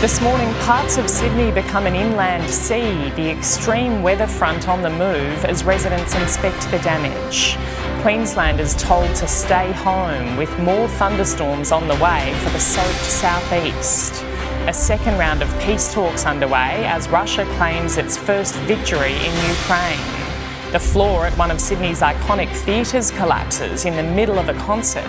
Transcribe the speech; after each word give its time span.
This 0.00 0.22
morning, 0.22 0.50
parts 0.60 0.96
of 0.96 1.10
Sydney 1.10 1.52
become 1.52 1.86
an 1.86 1.94
inland 1.94 2.48
sea, 2.48 3.10
the 3.16 3.28
extreme 3.28 4.02
weather 4.02 4.26
front 4.26 4.66
on 4.66 4.80
the 4.80 4.88
move 4.88 5.44
as 5.44 5.62
residents 5.62 6.14
inspect 6.14 6.70
the 6.70 6.78
damage. 6.78 7.58
Queenslanders 8.00 8.74
told 8.76 9.14
to 9.16 9.28
stay 9.28 9.70
home 9.72 10.38
with 10.38 10.58
more 10.60 10.88
thunderstorms 10.88 11.70
on 11.70 11.86
the 11.86 11.96
way 11.96 12.32
for 12.42 12.48
the 12.48 12.58
soaked 12.58 13.04
southeast. 13.04 14.24
A 14.66 14.72
second 14.72 15.18
round 15.18 15.42
of 15.42 15.60
peace 15.60 15.92
talks 15.92 16.24
underway 16.24 16.86
as 16.86 17.06
Russia 17.10 17.44
claims 17.58 17.98
its 17.98 18.16
first 18.16 18.54
victory 18.60 19.12
in 19.12 19.50
Ukraine. 19.50 20.72
The 20.72 20.80
floor 20.80 21.26
at 21.26 21.36
one 21.36 21.50
of 21.50 21.60
Sydney's 21.60 22.00
iconic 22.00 22.48
theatres 22.64 23.10
collapses 23.10 23.84
in 23.84 23.96
the 23.96 24.14
middle 24.14 24.38
of 24.38 24.48
a 24.48 24.54
concert. 24.54 25.04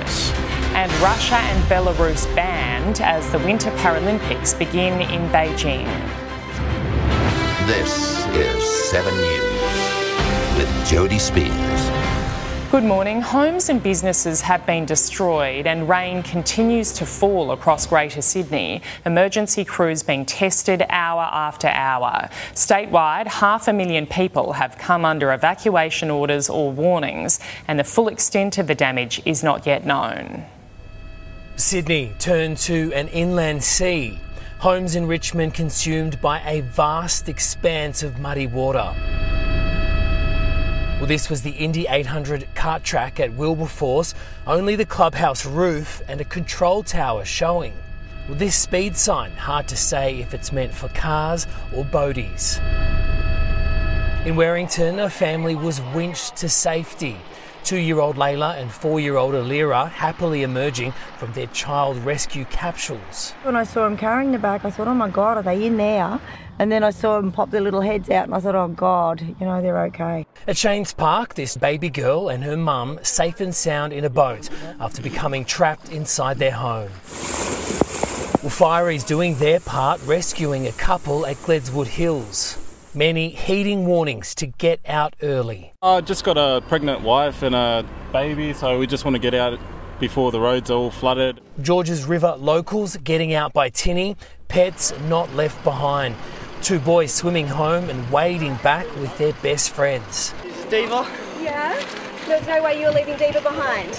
And 0.73 0.89
Russia 1.01 1.35
and 1.35 1.63
Belarus 1.65 2.33
banned 2.33 3.01
as 3.01 3.29
the 3.31 3.39
Winter 3.39 3.71
Paralympics 3.71 4.57
begin 4.57 5.01
in 5.01 5.27
Beijing. 5.29 5.85
This 7.67 8.25
is 8.27 8.89
7 8.89 9.13
News 9.13 10.57
with 10.57 10.87
Jody 10.87 11.19
Spears. 11.19 11.91
Good 12.71 12.85
morning. 12.85 13.19
Homes 13.19 13.67
and 13.67 13.83
businesses 13.83 14.39
have 14.39 14.65
been 14.65 14.85
destroyed 14.85 15.67
and 15.67 15.89
rain 15.89 16.23
continues 16.23 16.93
to 16.93 17.05
fall 17.05 17.51
across 17.51 17.85
Greater 17.85 18.21
Sydney. 18.21 18.81
Emergency 19.05 19.65
crews 19.65 20.03
being 20.03 20.25
tested 20.25 20.85
hour 20.87 21.29
after 21.33 21.67
hour. 21.67 22.29
Statewide, 22.53 23.27
half 23.27 23.67
a 23.67 23.73
million 23.73 24.07
people 24.07 24.53
have 24.53 24.77
come 24.77 25.03
under 25.03 25.33
evacuation 25.33 26.09
orders 26.09 26.49
or 26.49 26.71
warnings, 26.71 27.41
and 27.67 27.77
the 27.77 27.83
full 27.83 28.07
extent 28.07 28.57
of 28.57 28.67
the 28.67 28.75
damage 28.75 29.21
is 29.25 29.43
not 29.43 29.65
yet 29.67 29.85
known. 29.85 30.45
Sydney 31.55 32.13
turned 32.17 32.57
to 32.57 32.91
an 32.93 33.07
inland 33.09 33.63
sea. 33.63 34.19
Homes 34.59 34.95
in 34.95 35.05
Richmond 35.05 35.53
consumed 35.53 36.21
by 36.21 36.41
a 36.41 36.61
vast 36.61 37.27
expanse 37.27 38.03
of 38.03 38.19
muddy 38.19 38.47
water. 38.47 38.93
Well, 40.97 41.07
this 41.07 41.29
was 41.29 41.41
the 41.41 41.51
Indy 41.51 41.87
800 41.87 42.47
kart 42.55 42.83
track 42.83 43.19
at 43.19 43.33
Wilberforce, 43.33 44.13
only 44.45 44.75
the 44.75 44.85
clubhouse 44.85 45.45
roof 45.45 46.01
and 46.07 46.21
a 46.21 46.25
control 46.25 46.83
tower 46.83 47.25
showing. 47.25 47.73
Well, 48.27 48.37
this 48.37 48.55
speed 48.55 48.95
sign, 48.95 49.31
hard 49.31 49.67
to 49.69 49.75
say 49.75 50.19
if 50.19 50.33
it's 50.33 50.51
meant 50.51 50.73
for 50.73 50.89
cars 50.89 51.47
or 51.75 51.83
boaties. 51.83 52.59
In 54.25 54.35
Warrington, 54.35 54.99
a 54.99 55.09
family 55.09 55.55
was 55.55 55.81
winched 55.95 56.35
to 56.37 56.49
safety. 56.49 57.17
Two 57.63 57.77
year 57.77 57.99
old 57.99 58.15
Layla 58.15 58.57
and 58.57 58.71
four 58.71 58.99
year 58.99 59.17
old 59.17 59.33
Alira 59.33 59.89
happily 59.89 60.43
emerging 60.43 60.93
from 61.17 61.31
their 61.33 61.47
child 61.47 61.97
rescue 61.97 62.45
capsules. 62.45 63.31
When 63.43 63.55
I 63.55 63.63
saw 63.63 63.83
them 63.83 63.97
carrying 63.97 64.31
the 64.31 64.39
bag, 64.39 64.61
I 64.63 64.71
thought, 64.71 64.87
oh 64.87 64.93
my 64.93 65.09
God, 65.09 65.37
are 65.37 65.43
they 65.43 65.65
in 65.65 65.77
there? 65.77 66.19
And 66.59 66.71
then 66.71 66.83
I 66.83 66.89
saw 66.89 67.19
them 67.19 67.31
pop 67.31 67.49
their 67.49 67.61
little 67.61 67.81
heads 67.81 68.09
out, 68.09 68.25
and 68.25 68.35
I 68.35 68.39
thought, 68.39 68.55
oh 68.55 68.67
God, 68.67 69.21
you 69.21 69.45
know, 69.45 69.61
they're 69.61 69.85
okay. 69.85 70.27
At 70.47 70.57
Shane's 70.57 70.93
Park, 70.93 71.33
this 71.33 71.57
baby 71.57 71.89
girl 71.89 72.29
and 72.29 72.43
her 72.43 72.57
mum 72.57 72.99
safe 73.01 73.39
and 73.39 73.55
sound 73.55 73.93
in 73.93 74.05
a 74.05 74.09
boat 74.09 74.49
after 74.79 75.01
becoming 75.01 75.45
trapped 75.45 75.89
inside 75.89 76.37
their 76.37 76.51
home. 76.51 76.91
Well, 78.43 78.49
Fireys 78.49 79.05
doing 79.05 79.35
their 79.35 79.59
part 79.59 80.01
rescuing 80.05 80.67
a 80.67 80.71
couple 80.73 81.25
at 81.25 81.37
Gledswood 81.37 81.87
Hills. 81.87 82.60
Many 82.93 83.29
heeding 83.29 83.85
warnings 83.85 84.35
to 84.35 84.47
get 84.47 84.81
out 84.85 85.15
early. 85.21 85.71
I 85.81 86.01
just 86.01 86.25
got 86.25 86.37
a 86.37 86.61
pregnant 86.67 86.99
wife 87.01 87.41
and 87.41 87.55
a 87.55 87.85
baby, 88.11 88.51
so 88.51 88.77
we 88.77 88.85
just 88.85 89.05
want 89.05 89.15
to 89.15 89.21
get 89.21 89.33
out 89.33 89.57
before 90.01 90.29
the 90.33 90.41
roads 90.41 90.69
are 90.69 90.73
all 90.73 90.91
flooded. 90.91 91.39
Georges 91.61 92.03
River 92.03 92.35
locals 92.37 92.97
getting 92.97 93.33
out 93.33 93.53
by 93.53 93.69
tinny, 93.69 94.17
pets 94.49 94.93
not 95.07 95.33
left 95.35 95.63
behind. 95.63 96.15
Two 96.61 96.79
boys 96.79 97.13
swimming 97.13 97.47
home 97.47 97.89
and 97.89 98.11
wading 98.11 98.55
back 98.55 98.85
with 98.97 99.17
their 99.17 99.31
best 99.41 99.69
friends. 99.69 100.33
Diva? 100.69 101.07
Yeah? 101.39 101.81
There's 102.31 102.47
no 102.47 102.63
way 102.63 102.79
you're 102.79 102.93
leaving 102.93 103.17
Diva 103.17 103.41
behind. 103.41 103.89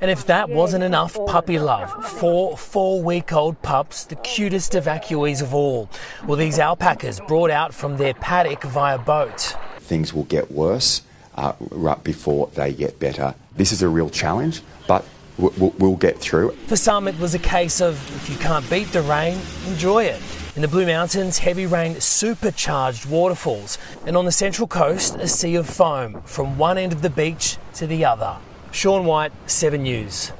And 0.00 0.10
if 0.10 0.26
that 0.26 0.48
wasn't 0.48 0.82
enough 0.82 1.16
puppy 1.26 1.60
love, 1.60 1.92
four 2.04 2.58
four 2.58 3.00
week 3.00 3.32
old 3.32 3.62
pups, 3.62 4.02
the 4.02 4.16
cutest 4.16 4.72
evacuees 4.72 5.40
of 5.40 5.54
all. 5.54 5.88
Well, 6.26 6.36
these 6.36 6.58
alpacas 6.58 7.20
brought 7.28 7.52
out 7.52 7.72
from 7.72 7.98
their 7.98 8.14
paddock 8.14 8.64
via 8.64 8.98
boat. 8.98 9.54
Things 9.78 10.12
will 10.12 10.24
get 10.24 10.50
worse 10.50 11.02
uh, 11.36 11.52
right 11.70 12.02
before 12.02 12.50
they 12.54 12.72
get 12.72 12.98
better. 12.98 13.32
This 13.54 13.70
is 13.70 13.80
a 13.80 13.88
real 13.88 14.10
challenge, 14.10 14.60
but 14.88 15.04
we'll, 15.38 15.72
we'll 15.78 15.94
get 15.94 16.18
through 16.18 16.50
it. 16.50 16.58
For 16.66 16.74
some, 16.74 17.06
it 17.06 17.16
was 17.20 17.32
a 17.36 17.38
case 17.38 17.80
of 17.80 17.94
if 18.16 18.28
you 18.28 18.36
can't 18.38 18.68
beat 18.68 18.88
the 18.88 19.02
rain, 19.02 19.38
enjoy 19.68 20.06
it. 20.06 20.20
In 20.54 20.60
the 20.60 20.68
Blue 20.68 20.84
Mountains, 20.84 21.38
heavy 21.38 21.64
rain 21.64 21.98
supercharged 21.98 23.06
waterfalls, 23.06 23.78
and 24.04 24.18
on 24.18 24.26
the 24.26 24.32
central 24.32 24.68
coast, 24.68 25.14
a 25.14 25.26
sea 25.26 25.54
of 25.54 25.66
foam 25.66 26.20
from 26.26 26.58
one 26.58 26.76
end 26.76 26.92
of 26.92 27.00
the 27.00 27.08
beach 27.08 27.56
to 27.76 27.86
the 27.86 28.04
other. 28.04 28.36
Sean 28.70 29.06
White, 29.06 29.32
7 29.46 29.82
News. 29.82 30.30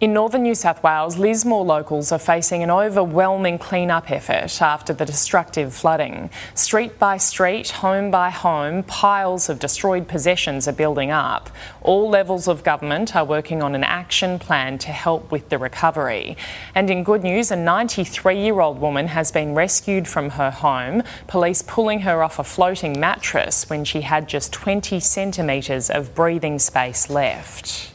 In 0.00 0.14
northern 0.14 0.44
New 0.44 0.54
South 0.54 0.82
Wales, 0.82 1.18
Lismore 1.18 1.62
locals 1.62 2.10
are 2.10 2.18
facing 2.18 2.62
an 2.62 2.70
overwhelming 2.70 3.58
clean-up 3.58 4.10
effort 4.10 4.62
after 4.62 4.94
the 4.94 5.04
destructive 5.04 5.74
flooding. 5.74 6.30
Street 6.54 6.98
by 6.98 7.18
street, 7.18 7.68
home 7.68 8.10
by 8.10 8.30
home, 8.30 8.82
piles 8.84 9.50
of 9.50 9.58
destroyed 9.58 10.08
possessions 10.08 10.66
are 10.66 10.72
building 10.72 11.10
up. 11.10 11.50
All 11.82 12.08
levels 12.08 12.48
of 12.48 12.64
government 12.64 13.14
are 13.14 13.26
working 13.26 13.62
on 13.62 13.74
an 13.74 13.84
action 13.84 14.38
plan 14.38 14.78
to 14.78 14.88
help 14.88 15.30
with 15.30 15.50
the 15.50 15.58
recovery. 15.58 16.34
And 16.74 16.88
in 16.88 17.04
good 17.04 17.22
news, 17.22 17.50
a 17.50 17.56
93-year-old 17.56 18.80
woman 18.80 19.08
has 19.08 19.30
been 19.30 19.54
rescued 19.54 20.08
from 20.08 20.30
her 20.30 20.50
home, 20.50 21.02
police 21.26 21.60
pulling 21.60 22.00
her 22.00 22.22
off 22.22 22.38
a 22.38 22.44
floating 22.44 22.98
mattress 22.98 23.68
when 23.68 23.84
she 23.84 24.00
had 24.00 24.30
just 24.30 24.50
20 24.50 24.98
centimetres 24.98 25.90
of 25.90 26.14
breathing 26.14 26.58
space 26.58 27.10
left. 27.10 27.92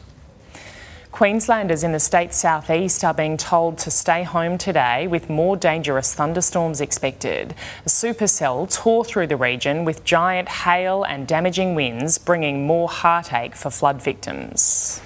Queenslanders 1.16 1.82
in 1.82 1.92
the 1.92 1.98
state's 1.98 2.36
southeast 2.36 3.02
are 3.02 3.14
being 3.14 3.38
told 3.38 3.78
to 3.78 3.90
stay 3.90 4.22
home 4.22 4.58
today 4.58 5.06
with 5.06 5.30
more 5.30 5.56
dangerous 5.56 6.12
thunderstorms 6.12 6.82
expected. 6.82 7.54
A 7.86 7.88
supercell 7.88 8.70
tore 8.70 9.02
through 9.02 9.28
the 9.28 9.36
region 9.38 9.86
with 9.86 10.04
giant 10.04 10.46
hail 10.46 11.04
and 11.04 11.26
damaging 11.26 11.74
winds, 11.74 12.18
bringing 12.18 12.66
more 12.66 12.86
heartache 12.86 13.56
for 13.56 13.70
flood 13.70 14.02
victims. 14.02 15.00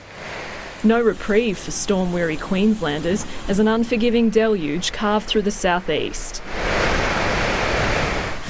No 0.82 1.00
reprieve 1.00 1.56
for 1.56 1.70
storm 1.70 2.12
weary 2.12 2.36
Queenslanders 2.36 3.24
as 3.46 3.60
an 3.60 3.68
unforgiving 3.68 4.30
deluge 4.30 4.90
carved 4.90 5.28
through 5.28 5.42
the 5.42 5.52
southeast. 5.52 6.42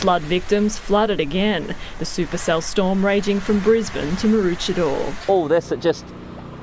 Flood 0.01 0.23
victims 0.23 0.79
flooded 0.79 1.21
again, 1.21 1.77
the 1.99 2.07
supercell 2.07 2.63
storm 2.63 3.05
raging 3.05 3.39
from 3.39 3.61
Brisbane 3.61 4.17
to 4.17 4.29
Maroochydore. 4.29 5.29
All 5.29 5.47
this, 5.47 5.71
it 5.73 5.83
just 5.83 6.07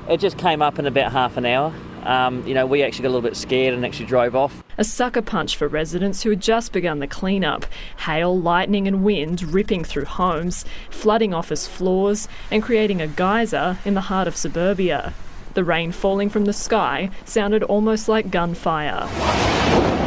it 0.09 0.19
just 0.19 0.37
came 0.37 0.61
up 0.61 0.79
in 0.79 0.85
about 0.85 1.11
half 1.11 1.37
an 1.37 1.45
hour. 1.45 1.73
Um, 2.03 2.47
you 2.47 2.53
know, 2.53 2.65
we 2.65 2.83
actually 2.83 3.03
got 3.03 3.09
a 3.09 3.15
little 3.15 3.29
bit 3.29 3.35
scared 3.35 3.73
and 3.73 3.85
actually 3.85 4.05
drove 4.05 4.35
off. 4.35 4.63
A 4.77 4.83
sucker 4.83 5.21
punch 5.21 5.57
for 5.57 5.67
residents 5.67 6.23
who 6.23 6.29
had 6.29 6.39
just 6.39 6.71
begun 6.71 6.99
the 6.99 7.07
clean-up. 7.07 7.65
Hail, 8.05 8.39
lightning 8.39 8.87
and 8.87 9.03
wind 9.03 9.41
ripping 9.41 9.83
through 9.83 10.05
homes, 10.05 10.63
flooding 10.89 11.33
office 11.33 11.67
floors 11.67 12.29
and 12.49 12.63
creating 12.63 13.01
a 13.01 13.07
geyser 13.07 13.79
in 13.83 13.93
the 13.93 14.01
heart 14.01 14.27
of 14.27 14.37
suburbia. 14.37 15.13
The 15.53 15.65
rain 15.65 15.91
falling 15.91 16.29
from 16.29 16.45
the 16.45 16.53
sky 16.53 17.09
sounded 17.25 17.63
almost 17.63 18.07
like 18.07 18.31
gunfire. 18.31 20.06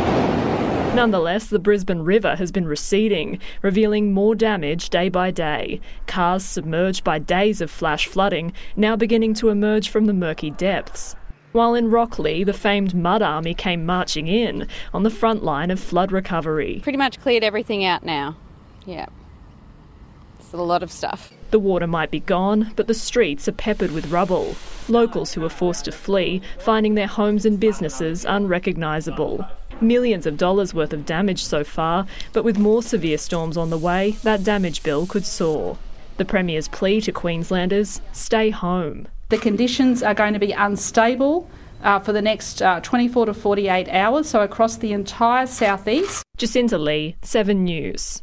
Nonetheless, 0.95 1.47
the 1.47 1.61
Brisbane 1.61 2.03
River 2.03 2.35
has 2.35 2.51
been 2.51 2.67
receding, 2.67 3.39
revealing 3.63 4.13
more 4.13 4.35
damage 4.35 4.91
day 4.91 5.09
by 5.09 5.31
day. 5.31 5.81
Cars 6.09 6.45
submerged 6.45 7.05
by 7.05 7.19
days 7.19 7.61
of 7.61 7.71
flash 7.71 8.07
flooding 8.07 8.53
now 8.75 8.97
beginning 8.97 9.33
to 9.35 9.51
emerge 9.51 9.89
from 9.89 10.07
the 10.07 10.13
murky 10.13 10.51
depths. 10.51 11.15
While 11.53 11.75
in 11.75 11.91
Rocklea, 11.91 12.45
the 12.45 12.53
famed 12.53 12.93
Mud 12.93 13.23
Army 13.23 13.55
came 13.55 13.87
marching 13.87 14.27
in 14.27 14.67
on 14.93 15.05
the 15.05 15.11
front 15.11 15.45
line 15.45 15.71
of 15.71 15.79
flood 15.79 16.11
recovery. 16.11 16.81
Pretty 16.83 16.99
much 16.99 17.21
cleared 17.21 17.45
everything 17.45 17.85
out 17.85 18.05
now. 18.05 18.37
Yeah. 18.85 19.07
It's 20.41 20.53
a 20.53 20.57
lot 20.57 20.83
of 20.83 20.91
stuff. 20.91 21.33
The 21.53 21.61
water 21.61 21.87
might 21.87 22.11
be 22.11 22.21
gone, 22.21 22.73
but 22.75 22.89
the 22.89 22.95
streets 22.95 23.49
are 23.49 23.53
peppered 23.53 23.93
with 23.93 24.11
rubble. 24.11 24.57
Locals 24.89 25.33
who 25.33 25.45
are 25.45 25.49
forced 25.49 25.85
to 25.85 25.93
flee, 25.93 26.43
finding 26.59 26.95
their 26.97 27.07
homes 27.07 27.47
and 27.47 27.61
businesses 27.61 28.25
unrecognisable. 28.25 29.47
Millions 29.81 30.27
of 30.27 30.37
dollars 30.37 30.75
worth 30.75 30.93
of 30.93 31.07
damage 31.07 31.43
so 31.43 31.65
far, 31.65 32.07
but 32.33 32.45
with 32.45 32.59
more 32.59 32.83
severe 32.83 33.19
storms 33.19 33.57
on 33.57 33.71
the 33.71 33.79
way, 33.79 34.13
that 34.23 34.45
damage 34.45 34.83
bill 34.83 35.07
could 35.07 35.25
soar. 35.25 35.79
The 36.19 36.25
Premier's 36.25 36.69
plea 36.69 37.01
to 37.01 37.13
Queenslanders 37.13 38.03
stay 38.13 38.51
home. 38.51 39.09
The 39.31 39.39
conditions 39.39 40.03
are 40.03 40.15
going 40.15 40.35
to 40.35 40.39
be 40.39 40.53
unstable 40.53 41.49
uh, 41.83 41.99
for 42.01 42.13
the 42.13 42.21
next 42.21 42.61
uh, 42.61 42.81
24 42.81 43.27
to 43.27 43.35
48 43.35 43.89
hours, 43.89 44.29
so 44.29 44.43
across 44.43 44.77
the 44.77 44.93
entire 44.93 45.47
southeast. 45.47 46.25
Jacinta 46.37 46.77
Lee, 46.77 47.17
7 47.23 47.65
News. 47.65 48.23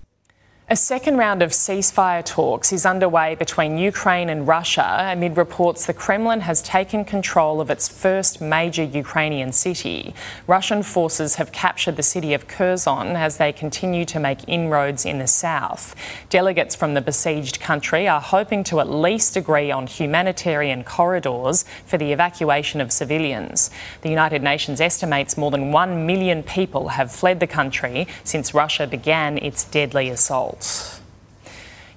A 0.69 0.75
second 0.75 1.15
round 1.15 1.41
of 1.41 1.51
ceasefire 1.51 2.25
talks 2.25 2.73
is 2.73 2.85
underway 2.85 3.35
between 3.35 3.77
Ukraine 3.77 4.27
and 4.27 4.45
Russia 4.45 5.07
amid 5.13 5.37
reports 5.37 5.85
the 5.85 5.93
Kremlin 5.93 6.41
has 6.41 6.61
taken 6.61 7.05
control 7.05 7.61
of 7.61 7.69
its 7.69 7.87
first 7.87 8.41
major 8.41 8.83
Ukrainian 8.83 9.53
city. 9.53 10.13
Russian 10.45 10.83
forces 10.83 11.35
have 11.35 11.53
captured 11.53 11.95
the 11.95 12.03
city 12.03 12.33
of 12.33 12.49
Kherson 12.49 13.15
as 13.15 13.37
they 13.37 13.53
continue 13.53 14.03
to 14.07 14.19
make 14.19 14.39
inroads 14.45 15.05
in 15.05 15.19
the 15.19 15.27
south. 15.27 15.95
Delegates 16.29 16.75
from 16.75 16.95
the 16.95 17.01
besieged 17.01 17.61
country 17.61 18.05
are 18.05 18.19
hoping 18.19 18.65
to 18.65 18.81
at 18.81 18.89
least 18.89 19.37
agree 19.37 19.71
on 19.71 19.87
humanitarian 19.87 20.83
corridors 20.83 21.63
for 21.85 21.97
the 21.97 22.11
evacuation 22.11 22.81
of 22.81 22.91
civilians. 22.91 23.69
The 24.01 24.09
United 24.09 24.43
Nations 24.43 24.81
estimates 24.81 25.37
more 25.37 25.49
than 25.49 25.71
1 25.71 26.05
million 26.05 26.43
people 26.43 26.89
have 26.89 27.09
fled 27.09 27.39
the 27.39 27.47
country 27.47 28.05
since 28.25 28.53
Russia 28.53 28.85
began 28.85 29.37
its 29.37 29.63
deadly 29.63 30.09
assault. 30.09 30.56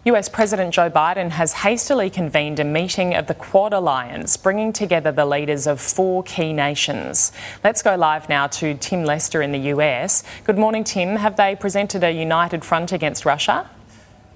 US 0.04 0.30
President 0.30 0.72
Joe 0.72 0.88
Biden 0.88 1.30
has 1.30 1.52
hastily 1.52 2.08
convened 2.08 2.58
a 2.58 2.64
meeting 2.64 3.14
of 3.14 3.26
the 3.26 3.34
Quad 3.34 3.74
Alliance, 3.74 4.36
bringing 4.38 4.72
together 4.72 5.12
the 5.12 5.26
leaders 5.26 5.66
of 5.66 5.78
four 5.78 6.22
key 6.22 6.54
nations. 6.54 7.32
Let's 7.62 7.82
go 7.82 7.96
live 7.96 8.26
now 8.28 8.46
to 8.46 8.74
Tim 8.74 9.04
Lester 9.04 9.42
in 9.42 9.52
the 9.52 9.70
US. 9.74 10.22
Good 10.44 10.56
morning, 10.56 10.84
Tim. 10.84 11.16
Have 11.16 11.36
they 11.36 11.54
presented 11.54 12.02
a 12.02 12.10
united 12.10 12.64
front 12.64 12.92
against 12.92 13.26
Russia? 13.26 13.68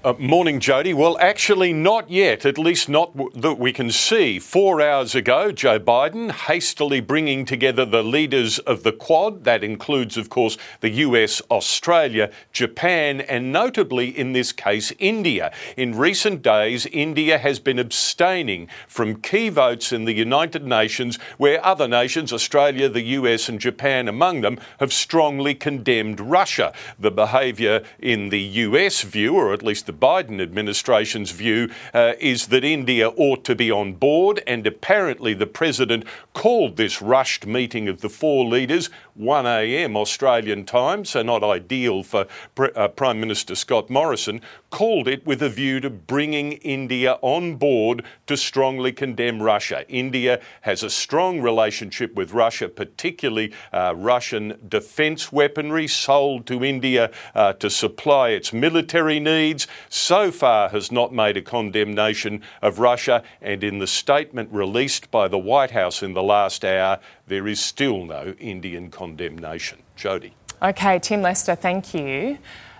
Uh, 0.05 0.13
morning, 0.19 0.59
Jody. 0.59 0.93
Well, 0.93 1.17
actually, 1.17 1.73
not 1.73 2.11
yet, 2.11 2.45
at 2.45 2.59
least 2.59 2.87
not 2.87 3.17
w- 3.17 3.41
that 3.41 3.57
we 3.57 3.73
can 3.73 3.89
see. 3.89 4.37
Four 4.37 4.79
hours 4.79 5.15
ago, 5.15 5.51
Joe 5.51 5.79
Biden 5.79 6.29
hastily 6.29 6.99
bringing 6.99 7.43
together 7.43 7.85
the 7.85 8.03
leaders 8.03 8.59
of 8.59 8.83
the 8.83 8.91
Quad. 8.91 9.45
That 9.45 9.63
includes, 9.63 10.15
of 10.15 10.29
course, 10.29 10.59
the 10.81 10.91
US, 10.91 11.41
Australia, 11.49 12.29
Japan, 12.51 13.19
and 13.19 13.51
notably, 13.51 14.15
in 14.15 14.33
this 14.33 14.51
case, 14.51 14.93
India. 14.99 15.51
In 15.75 15.97
recent 15.97 16.43
days, 16.43 16.85
India 16.85 17.39
has 17.39 17.59
been 17.59 17.79
abstaining 17.79 18.67
from 18.87 19.23
key 19.23 19.49
votes 19.49 19.91
in 19.91 20.05
the 20.05 20.13
United 20.13 20.67
Nations, 20.67 21.17
where 21.39 21.65
other 21.65 21.87
nations, 21.87 22.31
Australia, 22.31 22.87
the 22.89 23.01
US, 23.01 23.49
and 23.49 23.59
Japan 23.59 24.07
among 24.07 24.41
them, 24.41 24.59
have 24.79 24.93
strongly 24.93 25.55
condemned 25.55 26.19
Russia. 26.19 26.73
The 26.99 27.09
behaviour 27.09 27.81
in 27.97 28.29
the 28.29 28.41
US 28.65 29.01
view, 29.01 29.33
or 29.33 29.51
at 29.51 29.63
least 29.63 29.87
the 29.87 29.94
Biden 29.99 30.41
administration's 30.41 31.31
view 31.31 31.69
uh, 31.93 32.13
is 32.19 32.47
that 32.47 32.63
India 32.63 33.09
ought 33.09 33.43
to 33.45 33.55
be 33.55 33.71
on 33.71 33.93
board, 33.93 34.41
and 34.45 34.65
apparently 34.67 35.33
the 35.33 35.47
president 35.47 36.05
called 36.33 36.77
this 36.77 37.01
rushed 37.01 37.45
meeting 37.45 37.87
of 37.87 38.01
the 38.01 38.09
four 38.09 38.45
leaders 38.45 38.89
1 39.15 39.45
a.m. 39.45 39.95
Australian 39.95 40.65
time, 40.65 41.05
so 41.05 41.21
not 41.21 41.41
ideal 41.43 42.03
for 42.03 42.27
uh, 42.57 42.87
Prime 42.89 43.19
Minister 43.19 43.55
Scott 43.55 43.89
Morrison, 43.89 44.41
called 44.69 45.07
it 45.07 45.25
with 45.25 45.41
a 45.41 45.47
view 45.49 45.79
to 45.79 45.89
bringing 45.89 46.53
India 46.53 47.17
on 47.21 47.55
board 47.55 48.03
to 48.27 48.35
strongly 48.35 48.91
condemn 48.91 49.41
Russia. 49.41 49.85
India 49.87 50.41
has 50.61 50.83
a 50.83 50.89
strong 50.89 51.39
relationship 51.39 52.13
with 52.15 52.33
Russia, 52.33 52.67
particularly 52.67 53.53
uh, 53.71 53.93
Russian 53.95 54.59
defence 54.67 55.31
weaponry 55.31 55.87
sold 55.87 56.45
to 56.47 56.63
India 56.63 57.09
uh, 57.33 57.53
to 57.53 57.69
supply 57.69 58.29
its 58.29 58.51
military 58.51 59.21
needs. 59.21 59.65
So 59.89 60.31
far, 60.31 60.69
has 60.69 60.91
not 60.91 61.13
made 61.13 61.37
a 61.37 61.41
condemnation 61.41 62.41
of 62.61 62.79
Russia, 62.79 63.23
and 63.41 63.63
in 63.63 63.79
the 63.79 63.87
statement 63.87 64.49
released 64.51 65.11
by 65.11 65.27
the 65.27 65.37
White 65.37 65.71
House 65.71 66.03
in 66.03 66.13
the 66.13 66.23
last 66.23 66.65
hour, 66.65 66.99
there 67.27 67.47
is 67.47 67.59
still 67.59 68.05
no 68.05 68.35
Indian 68.39 68.89
condemnation. 68.89 69.79
Jody. 69.95 70.33
Okay, 70.61 70.99
Tim 70.99 71.21
Lester, 71.21 71.55
thank 71.55 71.93
you. 71.93 72.37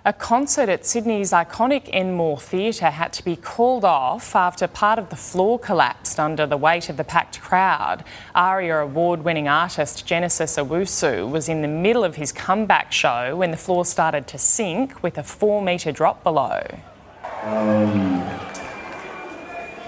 A 0.08 0.14
concert 0.14 0.70
at 0.70 0.86
Sydney's 0.86 1.32
iconic 1.32 1.90
Enmore 1.92 2.40
Theatre 2.40 2.92
had 2.92 3.12
to 3.14 3.26
be 3.26 3.36
called 3.36 3.84
off 3.84 4.36
after 4.36 4.68
part 4.68 5.00
of 5.00 5.10
the 5.10 5.16
floor 5.16 5.58
collapsed 5.58 6.20
under 6.20 6.46
the 6.46 6.58
weight 6.58 6.90
of 6.90 6.98
the 6.98 7.04
packed 7.04 7.42
crowd. 7.42 8.04
ARIA 8.36 8.84
award 8.84 9.24
winning 9.24 9.48
artist 9.48 10.06
Genesis 10.06 10.58
Owusu 10.58 11.28
was 11.28 11.50
in 11.50 11.64
the 11.64 11.68
middle 11.68 12.04
of 12.04 12.18
his 12.18 12.32
comeback 12.32 12.92
show 12.92 13.36
when 13.36 13.50
the 13.50 13.58
floor 13.58 13.84
started 13.84 14.28
to 14.28 14.38
sink 14.38 15.02
with 15.02 15.18
a 15.18 15.24
four 15.24 15.60
metre 15.60 15.92
drop 15.92 16.24
below. 16.24 16.62
Um, 17.46 18.28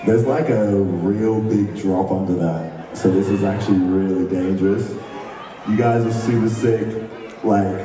there's 0.05 0.25
like 0.25 0.49
a 0.49 0.75
real 0.75 1.41
big 1.41 1.75
drop 1.75 2.11
under 2.11 2.35
that. 2.35 2.95
So 2.95 3.09
this 3.09 3.29
is 3.29 3.43
actually 3.43 3.79
really 3.79 4.29
dangerous. 4.29 4.93
You 5.67 5.75
guys 5.75 6.05
are 6.05 6.13
super 6.13 6.49
sick. 6.49 6.87
Like, 7.43 7.83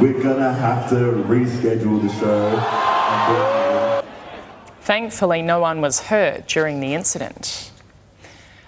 we're 0.00 0.20
gonna 0.20 0.52
have 0.52 0.88
to 0.90 0.96
reschedule 0.96 2.02
the 2.02 2.08
show. 2.20 4.02
Thankfully, 4.80 5.42
no 5.42 5.60
one 5.60 5.80
was 5.80 6.00
hurt 6.00 6.48
during 6.48 6.80
the 6.80 6.92
incident. 6.92 7.71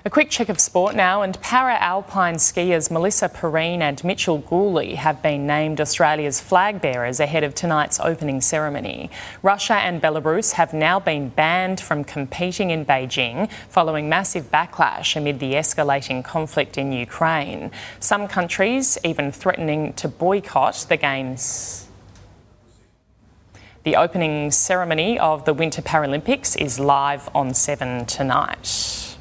A 0.06 0.11
quick 0.11 0.29
check 0.29 0.51
of 0.51 0.61
sport 0.61 0.95
now, 0.95 1.23
and 1.23 1.41
para 1.41 1.77
alpine 1.77 2.35
skiers 2.35 2.91
Melissa 2.91 3.27
Perrine 3.27 3.81
and 3.81 4.05
Mitchell 4.05 4.39
Gourley 4.39 4.97
have 4.97 5.23
been 5.23 5.46
named 5.46 5.81
Australia's 5.81 6.43
flag 6.43 6.82
bearers 6.82 7.20
ahead 7.20 7.43
of 7.43 7.55
tonight's 7.55 7.99
opening 7.99 8.43
ceremony. 8.43 9.11
Russia 9.43 9.77
and 9.77 10.03
Belarus 10.03 10.53
have 10.53 10.75
now 10.75 11.01
been 11.01 11.31
banned 11.31 11.81
from 11.81 12.05
competing 12.05 12.70
in 12.70 12.84
Beijing 12.84 13.51
following 13.70 14.06
massive 14.06 14.51
backlash 14.51 15.17
amid 15.17 15.39
the 15.39 15.55
escalating 15.55 16.23
conflict 16.23 16.77
in 16.77 16.93
Ukraine. 16.93 17.70
Some 17.99 18.29
countries 18.29 18.99
even 19.05 19.32
threatening 19.32 19.94
to 19.94 20.06
boycott 20.06 20.84
the 20.91 20.99
Games. 20.99 21.89
The 23.84 23.96
opening 23.96 24.51
ceremony 24.51 25.19
of 25.19 25.46
the 25.46 25.55
Winter 25.55 25.81
Paralympics 25.81 26.61
is 26.61 26.79
live 26.79 27.31
on 27.34 27.55
7 27.55 28.05
tonight. 28.05 29.14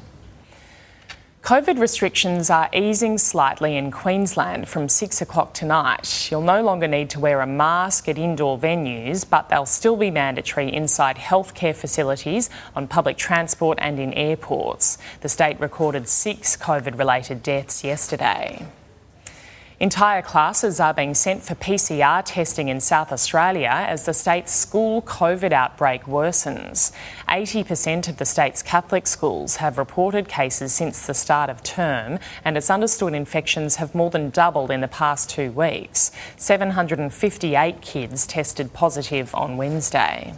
COVID 1.44 1.78
restrictions 1.78 2.48
are 2.48 2.70
easing 2.72 3.18
slightly 3.18 3.76
in 3.76 3.90
Queensland 3.90 4.66
from 4.66 4.88
6 4.88 5.20
o'clock 5.20 5.52
tonight. 5.52 6.30
You'll 6.30 6.40
no 6.40 6.62
longer 6.62 6.88
need 6.88 7.10
to 7.10 7.20
wear 7.20 7.42
a 7.42 7.46
mask 7.46 8.08
at 8.08 8.16
indoor 8.16 8.58
venues, 8.58 9.28
but 9.28 9.50
they'll 9.50 9.66
still 9.66 9.98
be 9.98 10.10
mandatory 10.10 10.72
inside 10.72 11.16
healthcare 11.16 11.76
facilities, 11.76 12.48
on 12.74 12.88
public 12.88 13.18
transport, 13.18 13.76
and 13.82 14.00
in 14.00 14.14
airports. 14.14 14.96
The 15.20 15.28
state 15.28 15.60
recorded 15.60 16.08
six 16.08 16.56
COVID 16.56 16.98
related 16.98 17.42
deaths 17.42 17.84
yesterday. 17.84 18.66
Entire 19.80 20.22
classes 20.22 20.78
are 20.78 20.94
being 20.94 21.14
sent 21.14 21.42
for 21.42 21.56
PCR 21.56 22.22
testing 22.24 22.68
in 22.68 22.78
South 22.80 23.10
Australia 23.10 23.84
as 23.88 24.06
the 24.06 24.14
state's 24.14 24.54
school 24.54 25.02
COVID 25.02 25.50
outbreak 25.50 26.04
worsens. 26.04 26.92
80% 27.28 28.08
of 28.08 28.18
the 28.18 28.24
state's 28.24 28.62
Catholic 28.62 29.08
schools 29.08 29.56
have 29.56 29.76
reported 29.76 30.28
cases 30.28 30.72
since 30.72 31.04
the 31.04 31.12
start 31.12 31.50
of 31.50 31.60
term, 31.64 32.20
and 32.44 32.56
it's 32.56 32.70
understood 32.70 33.14
infections 33.14 33.76
have 33.76 33.96
more 33.96 34.10
than 34.10 34.30
doubled 34.30 34.70
in 34.70 34.80
the 34.80 34.86
past 34.86 35.28
two 35.28 35.50
weeks. 35.50 36.12
758 36.36 37.80
kids 37.80 38.28
tested 38.28 38.72
positive 38.72 39.34
on 39.34 39.56
Wednesday. 39.56 40.34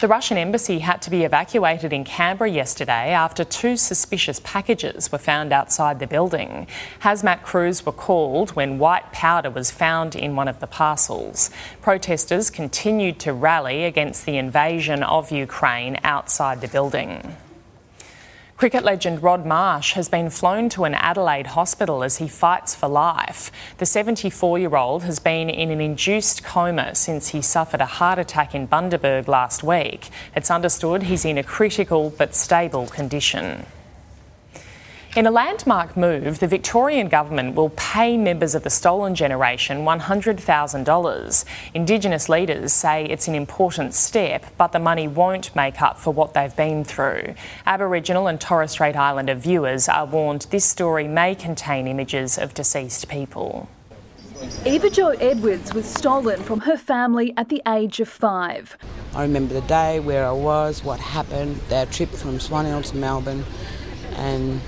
The 0.00 0.08
Russian 0.08 0.38
embassy 0.38 0.78
had 0.78 1.02
to 1.02 1.10
be 1.10 1.24
evacuated 1.24 1.92
in 1.92 2.04
Canberra 2.04 2.48
yesterday 2.48 3.12
after 3.12 3.44
two 3.44 3.76
suspicious 3.76 4.40
packages 4.42 5.12
were 5.12 5.18
found 5.18 5.52
outside 5.52 5.98
the 5.98 6.06
building. 6.06 6.68
Hazmat 7.02 7.42
crews 7.42 7.84
were 7.84 7.92
called 7.92 8.56
when 8.56 8.78
white 8.78 9.12
powder 9.12 9.50
was 9.50 9.70
found 9.70 10.16
in 10.16 10.36
one 10.36 10.48
of 10.48 10.58
the 10.58 10.66
parcels. 10.66 11.50
Protesters 11.82 12.48
continued 12.48 13.18
to 13.20 13.34
rally 13.34 13.84
against 13.84 14.24
the 14.24 14.38
invasion 14.38 15.02
of 15.02 15.30
Ukraine 15.30 15.98
outside 16.02 16.62
the 16.62 16.68
building. 16.68 17.36
Cricket 18.60 18.84
legend 18.84 19.22
Rod 19.22 19.46
Marsh 19.46 19.94
has 19.94 20.10
been 20.10 20.28
flown 20.28 20.68
to 20.68 20.84
an 20.84 20.92
Adelaide 20.92 21.46
hospital 21.46 22.02
as 22.02 22.18
he 22.18 22.28
fights 22.28 22.74
for 22.74 22.88
life. 22.88 23.50
The 23.78 23.86
74 23.86 24.58
year 24.58 24.76
old 24.76 25.02
has 25.04 25.18
been 25.18 25.48
in 25.48 25.70
an 25.70 25.80
induced 25.80 26.44
coma 26.44 26.94
since 26.94 27.28
he 27.28 27.40
suffered 27.40 27.80
a 27.80 27.86
heart 27.86 28.18
attack 28.18 28.54
in 28.54 28.68
Bundaberg 28.68 29.28
last 29.28 29.62
week. 29.62 30.10
It's 30.36 30.50
understood 30.50 31.04
he's 31.04 31.24
in 31.24 31.38
a 31.38 31.42
critical 31.42 32.10
but 32.10 32.34
stable 32.34 32.86
condition. 32.86 33.64
In 35.16 35.26
a 35.26 35.30
landmark 35.32 35.96
move, 35.96 36.38
the 36.38 36.46
Victorian 36.46 37.08
government 37.08 37.56
will 37.56 37.70
pay 37.70 38.16
members 38.16 38.54
of 38.54 38.62
the 38.62 38.70
stolen 38.70 39.16
generation 39.16 39.78
$100,000. 39.78 41.44
Indigenous 41.74 42.28
leaders 42.28 42.72
say 42.72 43.06
it's 43.06 43.26
an 43.26 43.34
important 43.34 43.92
step, 43.92 44.46
but 44.56 44.70
the 44.70 44.78
money 44.78 45.08
won't 45.08 45.54
make 45.56 45.82
up 45.82 45.98
for 45.98 46.12
what 46.12 46.32
they've 46.32 46.54
been 46.54 46.84
through. 46.84 47.34
Aboriginal 47.66 48.28
and 48.28 48.40
Torres 48.40 48.70
Strait 48.70 48.94
Islander 48.94 49.34
viewers 49.34 49.88
are 49.88 50.06
warned 50.06 50.46
this 50.52 50.64
story 50.64 51.08
may 51.08 51.34
contain 51.34 51.88
images 51.88 52.38
of 52.38 52.54
deceased 52.54 53.08
people. 53.08 53.68
Eva 54.64 54.90
Jo 54.90 55.08
Edwards 55.08 55.74
was 55.74 55.86
stolen 55.86 56.40
from 56.40 56.60
her 56.60 56.76
family 56.76 57.34
at 57.36 57.48
the 57.48 57.60
age 57.66 57.98
of 57.98 58.08
five. 58.08 58.76
I 59.12 59.22
remember 59.22 59.54
the 59.54 59.66
day, 59.66 59.98
where 59.98 60.24
I 60.24 60.30
was, 60.30 60.84
what 60.84 61.00
happened, 61.00 61.56
their 61.68 61.86
trip 61.86 62.10
from 62.10 62.38
Swan 62.38 62.64
Hill 62.64 62.82
to 62.82 62.96
Melbourne, 62.96 63.44
and 64.14 64.60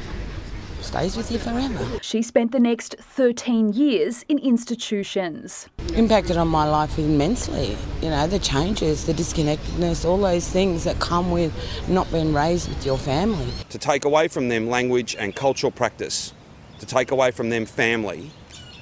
stays 0.83 1.17
with 1.17 1.31
you 1.31 1.39
forever. 1.39 1.99
She 2.03 2.23
spent 2.23 2.53
the 2.53 2.61
next 2.61 2.97
13 2.99 3.73
years 3.73 4.25
in 4.29 4.39
institutions. 4.39 5.69
Impacted 5.95 6.37
on 6.37 6.49
my 6.49 6.69
life 6.69 6.99
immensely. 6.99 7.77
You 8.03 8.11
know, 8.11 8.27
the 8.27 8.39
changes, 8.39 9.07
the 9.07 9.15
disconnectedness, 9.15 10.05
all 10.05 10.19
those 10.19 10.49
things 10.49 10.85
that 10.85 10.99
come 10.99 11.31
with 11.31 11.53
not 11.89 12.11
being 12.13 12.33
raised 12.35 12.69
with 12.69 12.85
your 12.85 12.99
family. 12.99 13.51
To 13.71 13.79
take 13.79 14.05
away 14.05 14.29
from 14.29 14.49
them 14.49 14.69
language 14.69 15.17
and 15.19 15.35
cultural 15.35 15.71
practice, 15.71 16.33
to 16.79 16.87
take 16.87 17.11
away 17.11 17.31
from 17.31 17.51
them 17.51 17.67
family, 17.67 18.31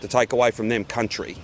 to 0.01 0.09
take 0.09 0.33
away 0.33 0.51
from 0.51 0.69
them 0.69 0.85
country 0.85 1.37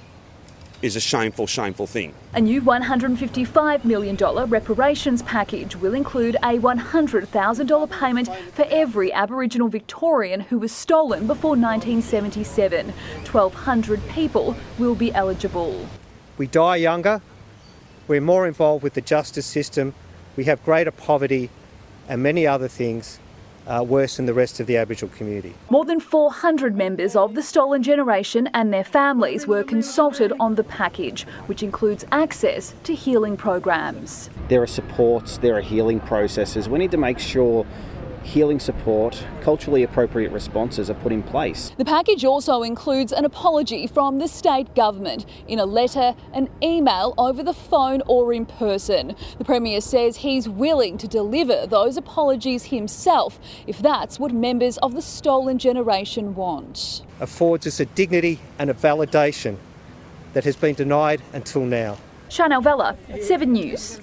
is 0.82 0.96
a 0.96 1.00
shameful, 1.00 1.46
shameful 1.46 1.86
thing. 1.86 2.14
A 2.34 2.40
new 2.40 2.60
$155 2.60 3.84
million 3.84 4.16
reparations 4.16 5.22
package 5.22 5.76
will 5.76 5.94
include 5.94 6.36
a 6.36 6.58
$100,000 6.58 7.90
payment 7.90 8.28
for 8.52 8.66
every 8.68 9.12
Aboriginal 9.12 9.68
Victorian 9.68 10.40
who 10.40 10.58
was 10.58 10.72
stolen 10.72 11.26
before 11.26 11.56
1977. 11.56 12.88
1,200 12.88 14.08
people 14.08 14.56
will 14.78 14.94
be 14.94 15.12
eligible. 15.14 15.86
We 16.38 16.46
die 16.46 16.76
younger, 16.76 17.22
we're 18.08 18.20
more 18.20 18.46
involved 18.46 18.82
with 18.82 18.94
the 18.94 19.00
justice 19.00 19.46
system, 19.46 19.94
we 20.36 20.44
have 20.44 20.62
greater 20.64 20.90
poverty, 20.90 21.50
and 22.08 22.22
many 22.22 22.46
other 22.46 22.68
things 22.68 23.18
uh, 23.66 23.84
worse 23.86 24.16
than 24.16 24.26
the 24.26 24.34
rest 24.34 24.60
of 24.60 24.66
the 24.66 24.76
Aboriginal 24.76 25.14
community. 25.16 25.54
More 25.70 25.84
than 25.84 26.00
400 26.00 26.76
members 26.76 27.16
of 27.16 27.34
the 27.34 27.42
stolen 27.42 27.82
generation 27.82 28.48
and 28.54 28.72
their 28.72 28.84
families 28.84 29.46
were 29.46 29.64
consulted 29.64 30.32
on 30.38 30.54
the 30.54 30.64
package, 30.64 31.24
which 31.46 31.62
includes 31.62 32.04
access 32.12 32.74
to 32.84 32.94
healing 32.94 33.36
programs. 33.36 34.30
There 34.48 34.62
are 34.62 34.66
supports, 34.66 35.38
there 35.38 35.56
are 35.56 35.60
healing 35.60 36.00
processes. 36.00 36.68
We 36.68 36.78
need 36.78 36.90
to 36.92 36.96
make 36.96 37.18
sure 37.18 37.66
healing 38.26 38.60
support, 38.60 39.24
culturally 39.40 39.82
appropriate 39.82 40.32
responses 40.32 40.90
are 40.90 40.94
put 40.94 41.12
in 41.12 41.22
place. 41.22 41.72
The 41.78 41.84
package 41.84 42.24
also 42.24 42.62
includes 42.62 43.12
an 43.12 43.24
apology 43.24 43.86
from 43.86 44.18
the 44.18 44.28
state 44.28 44.74
government 44.74 45.24
in 45.48 45.58
a 45.58 45.64
letter, 45.64 46.14
an 46.34 46.50
email, 46.62 47.14
over 47.16 47.42
the 47.42 47.54
phone, 47.54 48.02
or 48.06 48.32
in 48.32 48.44
person. 48.44 49.14
The 49.38 49.44
Premier 49.44 49.80
says 49.80 50.18
he's 50.18 50.48
willing 50.48 50.98
to 50.98 51.08
deliver 51.08 51.66
those 51.66 51.96
apologies 51.96 52.64
himself 52.64 53.38
if 53.66 53.78
that's 53.78 54.18
what 54.18 54.32
members 54.32 54.76
of 54.78 54.94
the 54.94 55.02
stolen 55.02 55.58
generation 55.58 56.34
want. 56.34 57.02
Affords 57.20 57.66
us 57.66 57.80
a 57.80 57.86
dignity 57.86 58.40
and 58.58 58.68
a 58.68 58.74
validation 58.74 59.56
that 60.32 60.44
has 60.44 60.56
been 60.56 60.74
denied 60.74 61.22
until 61.32 61.64
now. 61.64 61.96
Chanel 62.28 62.60
Vella, 62.60 62.96
7 63.22 63.50
News. 63.50 64.00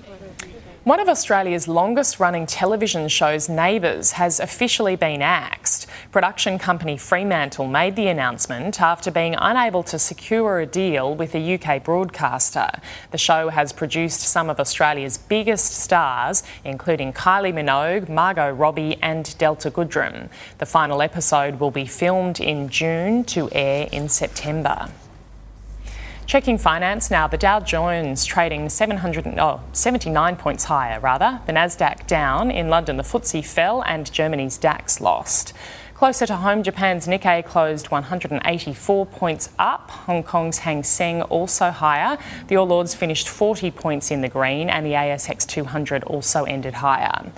One 0.83 0.99
of 0.99 1.07
Australia's 1.07 1.69
longest 1.69 2.19
running 2.19 2.45
television 2.45 3.07
shows, 3.07 3.47
Neighbours, 3.47 4.11
has 4.11 4.41
officially 4.41 4.97
been 4.97 5.21
axed. 5.21 5.87
Production 6.11 6.59
company 6.59 6.97
Fremantle 6.97 7.67
made 7.67 7.95
the 7.95 8.07
announcement 8.07 8.81
after 8.81 9.09
being 9.09 9.33
unable 9.39 9.83
to 9.83 9.97
secure 9.97 10.59
a 10.59 10.65
deal 10.65 11.15
with 11.15 11.35
a 11.35 11.53
UK 11.53 11.81
broadcaster. 11.81 12.69
The 13.11 13.17
show 13.17 13.47
has 13.47 13.71
produced 13.71 14.19
some 14.23 14.49
of 14.49 14.59
Australia's 14.59 15.17
biggest 15.17 15.71
stars, 15.71 16.43
including 16.65 17.13
Kylie 17.13 17.53
Minogue, 17.53 18.09
Margot 18.09 18.51
Robbie, 18.51 18.97
and 19.01 19.37
Delta 19.37 19.71
Goodrem. 19.71 20.27
The 20.57 20.65
final 20.65 21.01
episode 21.01 21.61
will 21.61 21.71
be 21.71 21.85
filmed 21.85 22.41
in 22.41 22.67
June 22.67 23.23
to 23.25 23.49
air 23.53 23.87
in 23.93 24.09
September. 24.09 24.89
Checking 26.33 26.57
finance 26.57 27.11
now, 27.11 27.27
the 27.27 27.37
Dow 27.37 27.59
Jones 27.59 28.25
trading 28.25 28.67
700, 28.67 29.37
oh, 29.37 29.59
79 29.71 30.35
points 30.35 30.63
higher, 30.63 30.99
rather. 30.99 31.39
The 31.45 31.51
Nasdaq 31.53 32.07
down. 32.07 32.49
In 32.49 32.69
London, 32.69 32.97
the 32.97 33.03
FTSE 33.03 33.45
fell 33.45 33.83
and 33.83 34.11
Germany's 34.11 34.57
DAX 34.57 34.99
lost. 34.99 35.53
Closer 35.93 36.25
to 36.25 36.37
home, 36.37 36.63
Japan's 36.63 37.05
Nikkei 37.05 37.45
closed 37.45 37.91
184 37.91 39.05
points 39.05 39.49
up. 39.59 39.91
Hong 39.91 40.23
Kong's 40.23 40.57
Hang 40.57 40.81
Seng 40.81 41.21
also 41.21 41.69
higher. 41.69 42.17
The 42.47 42.57
All 42.57 42.71
Ords 42.71 42.95
finished 42.95 43.29
40 43.29 43.69
points 43.69 44.09
in 44.09 44.21
the 44.21 44.27
green, 44.27 44.71
and 44.71 44.83
the 44.83 44.93
ASX 44.93 45.45
200 45.45 46.03
also 46.05 46.45
ended 46.45 46.73
higher. 46.73 47.31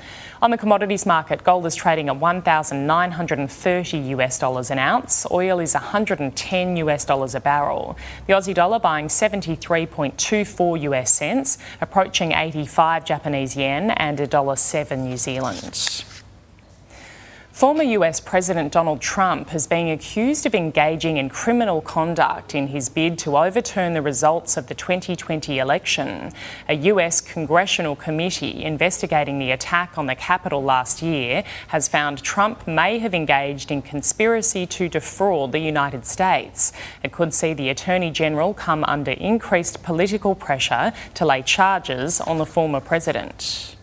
On 0.46 0.52
the 0.52 0.58
commodities 0.60 1.08
market, 1.08 1.44
gold 1.44 1.66
is 1.66 1.74
trading 1.74 2.08
at 2.08 2.18
1,930 2.18 3.98
US 3.98 4.38
dollars 4.38 4.70
an 4.70 4.78
ounce. 4.78 5.26
Oil 5.32 5.60
is 5.60 5.74
110 5.74 6.78
US 6.78 7.04
dollars 7.04 7.34
a 7.34 7.40
barrel. 7.40 7.98
The 8.28 8.34
Aussie 8.34 8.54
dollar 8.54 8.78
buying 8.78 9.08
73.24 9.08 10.82
US 10.82 11.12
cents, 11.12 11.58
approaching 11.82 12.34
85 12.34 13.06
Japanese 13.06 13.58
yen 13.58 13.90
and 13.90 14.20
a 14.20 14.28
dollar 14.28 14.56
7 14.56 15.04
New 15.04 15.18
Zealand. 15.18 16.06
Former 17.56 17.84
US 17.84 18.20
President 18.20 18.74
Donald 18.74 19.00
Trump 19.00 19.48
has 19.52 19.66
been 19.66 19.88
accused 19.88 20.46
of 20.46 20.54
engaging 20.54 21.16
in 21.16 21.30
criminal 21.30 21.80
conduct 21.80 22.54
in 22.54 22.68
his 22.68 22.90
bid 22.90 23.18
to 23.20 23.38
overturn 23.38 23.94
the 23.94 24.02
results 24.02 24.58
of 24.58 24.68
the 24.68 24.76
2020 24.76 25.58
election. 25.60 26.34
A 26.68 26.74
US 26.92 27.22
congressional 27.22 27.96
committee 27.96 28.66
investigating 28.66 29.40
the 29.40 29.52
attack 29.52 29.98
on 29.98 30.06
the 30.06 30.16
Capitol 30.16 30.64
last 30.64 31.02
year 31.02 31.46
has 31.70 31.88
found 31.88 32.22
Trump 32.22 32.68
may 32.68 33.00
have 33.00 33.14
engaged 33.14 33.72
in 33.72 33.82
conspiracy 33.82 34.66
to 34.66 34.90
defraud 34.90 35.54
the 35.54 35.60
United 35.60 36.06
States. 36.06 36.74
It 37.04 37.14
could 37.14 37.34
see 37.34 37.54
the 37.54 37.70
Attorney 37.70 38.12
General 38.12 38.54
come 38.54 38.84
under 38.84 39.12
increased 39.12 39.82
political 39.82 40.36
pressure 40.36 40.92
to 41.14 41.26
lay 41.26 41.42
charges 41.42 42.20
on 42.20 42.38
the 42.38 42.46
former 42.46 42.82
president. 42.82 43.75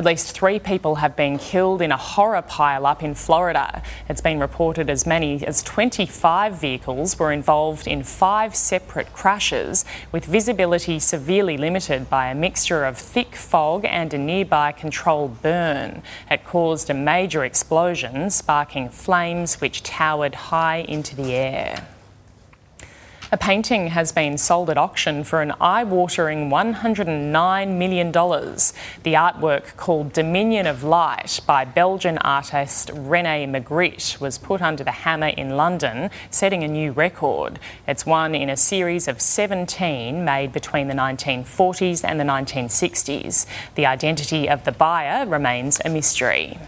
At 0.00 0.06
least 0.06 0.32
three 0.32 0.58
people 0.58 0.94
have 0.94 1.14
been 1.14 1.36
killed 1.36 1.82
in 1.82 1.92
a 1.92 1.96
horror 1.98 2.40
pile-up 2.40 3.02
in 3.02 3.14
Florida. 3.14 3.82
It's 4.08 4.22
been 4.22 4.40
reported 4.40 4.88
as 4.88 5.06
many 5.06 5.46
as 5.46 5.62
25 5.62 6.58
vehicles 6.58 7.18
were 7.18 7.30
involved 7.30 7.86
in 7.86 8.02
five 8.02 8.56
separate 8.56 9.12
crashes, 9.12 9.84
with 10.10 10.24
visibility 10.24 11.00
severely 11.00 11.58
limited 11.58 12.08
by 12.08 12.28
a 12.28 12.34
mixture 12.34 12.86
of 12.86 12.96
thick 12.96 13.36
fog 13.36 13.84
and 13.84 14.14
a 14.14 14.18
nearby 14.18 14.72
controlled 14.72 15.42
burn. 15.42 16.02
It 16.30 16.46
caused 16.46 16.88
a 16.88 16.94
major 16.94 17.44
explosion, 17.44 18.30
sparking 18.30 18.88
flames 18.88 19.60
which 19.60 19.82
towered 19.82 20.34
high 20.34 20.78
into 20.78 21.14
the 21.14 21.34
air. 21.34 21.86
A 23.32 23.36
painting 23.36 23.86
has 23.88 24.10
been 24.10 24.36
sold 24.36 24.70
at 24.70 24.76
auction 24.76 25.22
for 25.22 25.40
an 25.40 25.52
eye 25.60 25.84
watering 25.84 26.50
$109 26.50 27.76
million. 27.78 28.10
The 28.10 29.14
artwork, 29.14 29.76
called 29.76 30.12
Dominion 30.12 30.66
of 30.66 30.82
Light 30.82 31.38
by 31.46 31.64
Belgian 31.64 32.18
artist 32.18 32.90
Rene 32.92 33.46
Magritte, 33.46 34.20
was 34.20 34.36
put 34.36 34.60
under 34.60 34.82
the 34.82 34.90
hammer 34.90 35.28
in 35.28 35.56
London, 35.56 36.10
setting 36.28 36.64
a 36.64 36.68
new 36.68 36.90
record. 36.90 37.60
It's 37.86 38.04
one 38.04 38.34
in 38.34 38.50
a 38.50 38.56
series 38.56 39.06
of 39.06 39.20
17 39.20 40.24
made 40.24 40.52
between 40.52 40.88
the 40.88 40.94
1940s 40.94 42.02
and 42.02 42.18
the 42.18 42.24
1960s. 42.24 43.46
The 43.76 43.86
identity 43.86 44.48
of 44.48 44.64
the 44.64 44.72
buyer 44.72 45.24
remains 45.24 45.80
a 45.84 45.88
mystery. 45.88 46.58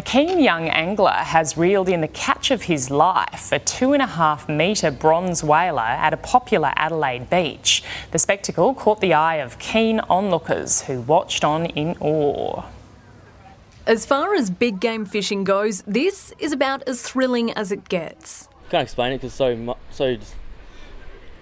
A 0.00 0.02
keen 0.02 0.40
young 0.40 0.66
angler 0.70 1.10
has 1.10 1.58
reeled 1.58 1.86
in 1.86 2.00
the 2.00 2.08
catch 2.08 2.50
of 2.50 2.62
his 2.62 2.90
life, 2.90 3.52
a 3.52 3.58
two 3.58 3.92
and 3.92 4.00
a 4.00 4.06
half 4.06 4.48
metre 4.48 4.90
bronze 4.90 5.44
whaler 5.44 5.82
at 5.82 6.14
a 6.14 6.16
popular 6.16 6.72
Adelaide 6.74 7.28
beach. 7.28 7.84
The 8.10 8.18
spectacle 8.18 8.72
caught 8.72 9.02
the 9.02 9.12
eye 9.12 9.34
of 9.34 9.58
keen 9.58 10.00
onlookers 10.08 10.80
who 10.84 11.02
watched 11.02 11.44
on 11.44 11.66
in 11.66 11.98
awe. 12.00 12.62
As 13.86 14.06
far 14.06 14.34
as 14.34 14.48
big 14.48 14.80
game 14.80 15.04
fishing 15.04 15.44
goes, 15.44 15.82
this 15.82 16.32
is 16.38 16.50
about 16.50 16.82
as 16.88 17.02
thrilling 17.02 17.52
as 17.52 17.70
it 17.70 17.90
gets. 17.90 18.48
Can't 18.70 18.84
explain 18.84 19.12
it 19.12 19.18
because 19.18 19.34
so 19.34 19.76
so 19.90 20.16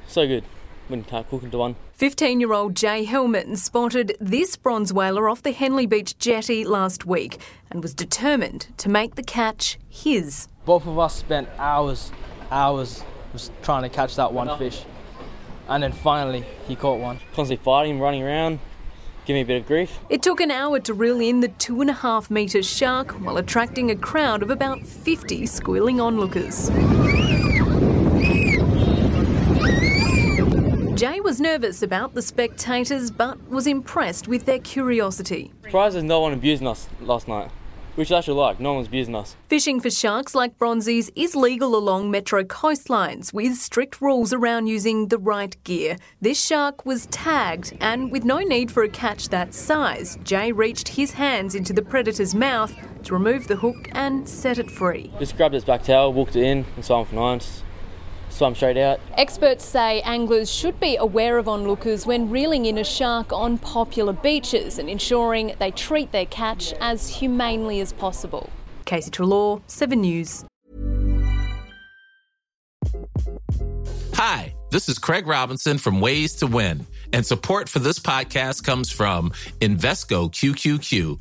so 0.09 0.27
good. 0.27 0.43
When 0.89 1.05
can't 1.05 1.29
cook 1.29 1.43
into 1.43 1.59
one. 1.59 1.77
15 1.95 2.41
year 2.41 2.53
old 2.53 2.75
Jay 2.75 3.05
Hillman 3.05 3.57
spotted 3.57 4.17
this 4.21 4.57
bronze 4.57 4.93
whaler 4.93 5.29
off 5.29 5.43
the 5.43 5.53
Henley 5.53 5.87
Beach 5.87 6.19
jetty 6.19 6.65
last 6.65 7.07
week 7.07 7.39
and 7.71 7.83
was 7.83 7.95
determined 7.95 8.69
to 8.79 8.89
make 8.89 9.15
the 9.15 9.23
catch 9.23 9.79
his. 9.89 10.49
Both 10.65 10.87
of 10.87 10.99
us 10.99 11.15
spent 11.15 11.49
hours, 11.59 12.13
hours 12.51 13.05
just 13.33 13.53
trying 13.63 13.83
to 13.83 13.89
catch 13.89 14.17
that 14.17 14.33
one 14.33 14.57
fish. 14.59 14.85
And 15.69 15.83
then 15.83 15.93
finally, 15.93 16.45
he 16.67 16.77
caught 16.77 16.99
one. 16.99 17.19
Constantly 17.35 17.63
fighting, 17.63 18.01
running 18.01 18.23
around, 18.23 18.59
give 19.27 19.35
me 19.35 19.43
a 19.43 19.45
bit 19.45 19.61
of 19.61 19.67
grief. 19.67 19.99
It 20.09 20.23
took 20.23 20.41
an 20.41 20.51
hour 20.51 20.81
to 20.81 20.95
reel 20.95 21.21
in 21.21 21.41
the 21.41 21.49
two 21.49 21.83
and 21.83 21.91
a 21.91 21.95
half 21.95 22.31
metre 22.31 22.63
shark 22.63 23.13
while 23.13 23.37
attracting 23.37 23.91
a 23.91 23.97
crowd 23.97 24.43
of 24.43 24.51
about 24.51 24.87
50 24.87 25.45
squealing 25.45 26.01
onlookers. 26.01 26.71
Jay 30.99 31.21
was 31.21 31.41
nervous 31.41 31.81
about 31.81 32.15
the 32.15 32.23
spectators 32.23 33.09
but 33.09 33.49
was 33.49 33.69
impressed 33.69 34.27
with 34.27 34.47
their 34.47 34.59
curiosity. 34.59 35.53
Surprised 35.63 35.95
there's 35.95 36.03
no 36.03 36.19
one 36.19 36.33
abusing 36.33 36.67
us 36.67 36.89
last 37.01 37.29
night, 37.29 37.53
which 37.95 38.11
I 38.11 38.19
actually 38.19 38.35
like. 38.35 38.59
No 38.59 38.75
one's 38.75 38.89
abusing 38.89 39.15
us. 39.15 39.37
Fishing 39.47 39.79
for 39.79 39.91
sharks 39.91 40.35
like 40.35 40.59
bronzies 40.59 41.09
is 41.15 41.37
legal 41.37 41.77
along 41.77 42.11
metro 42.11 42.43
coastlines 42.43 43.33
with 43.33 43.55
strict 43.55 44.01
rules 44.01 44.33
around 44.33 44.67
using 44.67 45.07
the 45.07 45.19
right 45.19 45.57
gear. 45.63 45.99
This 46.21 46.45
shark 46.45 46.85
was 46.85 47.07
tagged, 47.07 47.77
and 47.81 48.11
with 48.11 48.25
no 48.25 48.39
need 48.39 48.73
for 48.73 48.83
a 48.83 48.89
catch 48.89 49.29
that 49.29 49.55
size, 49.55 50.19
Jay 50.25 50.51
reached 50.51 50.89
his 50.89 51.13
hands 51.13 51.55
into 51.55 51.73
the 51.73 51.83
predator's 51.83 52.35
mouth 52.35 52.75
to 53.05 53.13
remove 53.15 53.47
the 53.47 53.55
hook 53.55 53.89
and 53.93 54.29
set 54.29 54.59
it 54.59 54.69
free. 54.69 55.13
Just 55.21 55.37
grabbed 55.37 55.55
his 55.55 55.65
back 55.65 55.85
towel, 55.85 56.13
walked 56.13 56.35
it 56.35 56.43
in, 56.43 56.67
and 56.75 56.85
swam 56.85 57.07
for 57.07 57.15
nines. 57.15 57.63
Swam 58.31 58.55
straight 58.55 58.77
out. 58.77 59.01
Experts 59.17 59.65
say 59.65 60.01
anglers 60.03 60.51
should 60.51 60.79
be 60.81 60.97
aware 60.97 61.39
of 61.39 61.49
onlookers 61.49 62.07
when 62.07 62.31
reeling 62.31 62.67
in 62.67 62.79
a 62.79 62.85
shark 62.85 63.33
on 63.33 63.59
popular 63.59 64.13
beaches 64.13 64.79
and 64.79 64.89
ensuring 64.89 65.55
they 65.59 65.71
treat 65.71 66.13
their 66.13 66.27
catch 66.27 66.73
as 66.81 67.09
humanely 67.09 67.81
as 67.81 67.93
possible. 67.93 68.51
Casey 68.85 69.11
Trelaw, 69.11 69.61
7 69.67 70.01
News. 70.01 70.45
Hi, 74.15 74.55
this 74.71 74.89
is 74.89 74.99
Craig 74.99 75.27
Robinson 75.27 75.79
from 75.79 76.01
Ways 76.01 76.35
to 76.37 76.47
Win, 76.47 76.87
and 77.13 77.25
support 77.25 77.69
for 77.69 77.79
this 77.79 77.99
podcast 77.99 78.65
comes 78.65 78.91
from 78.91 79.31
Invesco 79.61 80.31
QQQ 80.31 81.21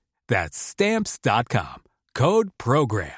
That's 0.31 0.57
Stamps.com. 0.57 1.83
Code 2.15 2.51
PROGRAM. 2.57 3.11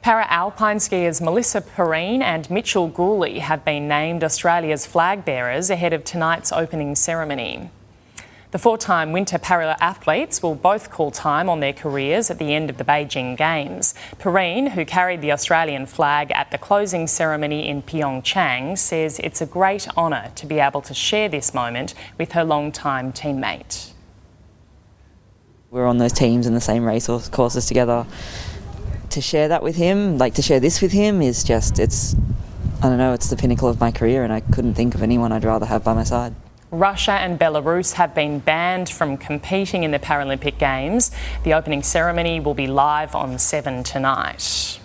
Para 0.00 0.26
alpine 0.30 0.78
skiers 0.78 1.20
Melissa 1.20 1.60
Perrine 1.60 2.22
and 2.22 2.48
Mitchell 2.50 2.88
Gourley 2.88 3.40
have 3.40 3.64
been 3.64 3.88
named 3.88 4.22
Australia's 4.22 4.86
flag 4.86 5.24
bearers 5.24 5.70
ahead 5.70 5.92
of 5.92 6.04
tonight's 6.04 6.52
opening 6.52 6.94
ceremony. 6.94 7.70
The 8.50 8.58
four 8.58 8.78
time 8.78 9.12
winter 9.12 9.38
para 9.38 9.76
athletes 9.78 10.42
will 10.42 10.54
both 10.54 10.90
call 10.90 11.10
time 11.10 11.50
on 11.50 11.60
their 11.60 11.74
careers 11.74 12.30
at 12.30 12.38
the 12.38 12.54
end 12.54 12.70
of 12.70 12.78
the 12.78 12.84
Beijing 12.84 13.36
Games. 13.36 13.94
Perrine, 14.18 14.68
who 14.68 14.86
carried 14.86 15.20
the 15.20 15.32
Australian 15.32 15.84
flag 15.84 16.30
at 16.32 16.50
the 16.50 16.56
closing 16.56 17.06
ceremony 17.06 17.68
in 17.68 17.82
Pyeongchang, 17.82 18.78
says 18.78 19.20
it's 19.22 19.42
a 19.42 19.46
great 19.46 19.86
honour 19.98 20.32
to 20.36 20.46
be 20.46 20.60
able 20.60 20.80
to 20.80 20.94
share 20.94 21.28
this 21.28 21.52
moment 21.52 21.92
with 22.16 22.32
her 22.32 22.42
long-time 22.42 23.12
teammate. 23.12 23.92
We're 25.70 25.86
on 25.86 25.98
those 25.98 26.14
teams 26.14 26.46
and 26.46 26.56
the 26.56 26.62
same 26.62 26.86
race 26.86 27.06
courses 27.28 27.66
together. 27.66 28.06
To 29.10 29.20
share 29.20 29.48
that 29.48 29.62
with 29.62 29.76
him, 29.76 30.16
like 30.16 30.32
to 30.34 30.42
share 30.42 30.58
this 30.58 30.80
with 30.80 30.92
him, 30.92 31.20
is 31.20 31.44
just, 31.44 31.78
it's, 31.78 32.14
I 32.82 32.88
don't 32.88 32.96
know, 32.96 33.12
it's 33.12 33.28
the 33.28 33.36
pinnacle 33.36 33.68
of 33.68 33.78
my 33.78 33.92
career, 33.92 34.24
and 34.24 34.32
I 34.32 34.40
couldn't 34.40 34.72
think 34.72 34.94
of 34.94 35.02
anyone 35.02 35.32
I'd 35.32 35.44
rather 35.44 35.66
have 35.66 35.84
by 35.84 35.92
my 35.92 36.04
side. 36.04 36.34
Russia 36.70 37.12
and 37.12 37.38
Belarus 37.38 37.94
have 37.94 38.14
been 38.14 38.40
banned 38.40 38.90
from 38.90 39.16
competing 39.16 39.84
in 39.84 39.90
the 39.90 39.98
Paralympic 39.98 40.58
Games. 40.58 41.10
The 41.44 41.54
opening 41.54 41.82
ceremony 41.82 42.40
will 42.40 42.54
be 42.54 42.66
live 42.66 43.14
on 43.14 43.38
7 43.38 43.82
tonight. 43.84 44.78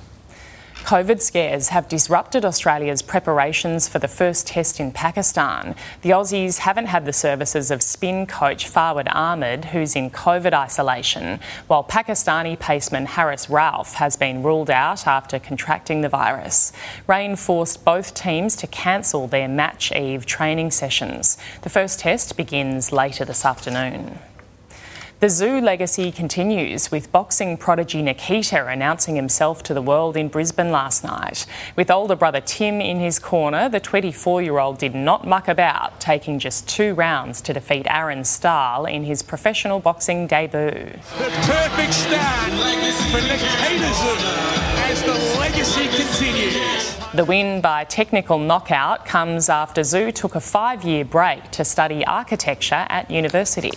COVID 0.83 1.21
scares 1.21 1.69
have 1.69 1.87
disrupted 1.87 2.43
Australia's 2.43 3.01
preparations 3.01 3.87
for 3.87 3.99
the 3.99 4.07
first 4.09 4.47
test 4.47 4.81
in 4.81 4.91
Pakistan. 4.91 5.75
The 6.01 6.09
Aussies 6.09 6.57
haven't 6.57 6.87
had 6.87 7.05
the 7.05 7.13
services 7.13 7.71
of 7.71 7.81
spin 7.81 8.27
coach 8.27 8.69
Fawad 8.69 9.07
Ahmed, 9.15 9.65
who's 9.65 9.95
in 9.95 10.09
COVID 10.09 10.51
isolation, 10.53 11.39
while 11.67 11.85
Pakistani 11.85 12.57
paceman 12.57 13.05
Haris 13.05 13.47
Rauf 13.47 13.93
has 13.93 14.17
been 14.17 14.43
ruled 14.43 14.69
out 14.69 15.07
after 15.07 15.39
contracting 15.39 16.01
the 16.01 16.09
virus. 16.09 16.73
Rain 17.07 17.37
forced 17.37 17.85
both 17.85 18.13
teams 18.13 18.57
to 18.57 18.67
cancel 18.67 19.27
their 19.27 19.47
match 19.47 19.93
eve 19.93 20.25
training 20.25 20.71
sessions. 20.71 21.37
The 21.61 21.69
first 21.69 21.99
test 21.99 22.35
begins 22.35 22.91
later 22.91 23.23
this 23.23 23.45
afternoon. 23.45 24.19
The 25.23 25.29
Tszyu 25.29 25.63
legacy 25.63 26.11
continues, 26.11 26.91
with 26.91 27.09
boxing 27.13 27.55
prodigy 27.55 28.01
Nikita 28.01 28.67
announcing 28.67 29.15
himself 29.15 29.63
to 29.63 29.73
the 29.73 29.81
world 29.81 30.17
in 30.17 30.27
Brisbane 30.27 30.69
last 30.69 31.01
night. 31.01 31.45
With 31.77 31.89
older 31.89 32.17
brother 32.17 32.41
Tim 32.41 32.81
in 32.81 32.99
his 32.99 33.19
corner, 33.19 33.69
the 33.69 33.79
24 33.79 34.41
year 34.41 34.59
old 34.59 34.79
did 34.79 34.93
not 34.93 35.25
muck 35.25 35.47
about, 35.47 36.01
taking 36.01 36.39
just 36.39 36.67
two 36.67 36.93
rounds 36.93 37.39
to 37.43 37.53
defeat 37.53 37.87
Aaron 37.89 38.25
Stahl 38.25 38.85
in 38.85 39.05
his 39.05 39.23
professional 39.23 39.79
boxing 39.79 40.27
debut. 40.27 40.91
The 41.17 41.31
perfect 41.47 41.93
start 41.93 42.51
for 43.09 43.21
Nikita 43.21 43.93
as 44.91 45.03
the 45.03 45.13
legacy 45.39 45.87
continues. 45.87 46.97
The 47.13 47.23
win 47.23 47.61
by 47.61 47.85
technical 47.85 48.39
knockout 48.39 49.05
comes 49.05 49.47
after 49.47 49.83
Tszyu 49.83 50.13
took 50.13 50.35
a 50.35 50.41
five 50.41 50.83
year 50.83 51.05
break 51.05 51.49
to 51.51 51.63
study 51.63 52.05
architecture 52.05 52.85
at 52.89 53.09
university. 53.09 53.71